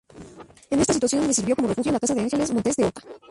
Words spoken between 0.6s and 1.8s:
En esta situación le sirvió como